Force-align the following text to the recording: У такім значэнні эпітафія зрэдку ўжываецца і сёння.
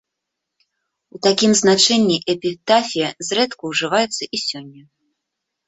У 1.15 1.19
такім 1.27 1.51
значэнні 1.61 2.17
эпітафія 2.35 3.13
зрэдку 3.29 3.63
ўжываецца 3.75 4.23
і 4.35 4.45
сёння. 4.49 4.83